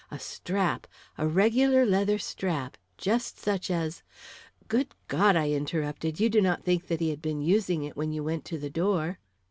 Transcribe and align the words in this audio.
A 0.09 0.17
strap 0.17 0.87
a 1.15 1.27
regular 1.27 1.85
leather 1.85 2.17
strap 2.17 2.75
just 2.97 3.37
such 3.37 3.69
as" 3.69 4.01
"Good 4.67 4.95
God!" 5.07 5.35
I 5.35 5.51
interrupted; 5.51 6.19
"you 6.19 6.27
do 6.27 6.41
not 6.41 6.63
think 6.63 6.87
he 6.87 7.11
had 7.11 7.21
been 7.21 7.43
using 7.43 7.83
it 7.83 7.95
when 7.95 8.11
you 8.11 8.23
went 8.23 8.43
to 8.45 8.57
the 8.57 8.71
door?" 8.71 9.19